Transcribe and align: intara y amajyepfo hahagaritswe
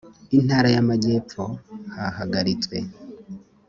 intara 0.37 0.67
y 0.75 0.77
amajyepfo 0.83 1.43
hahagaritswe 1.95 2.77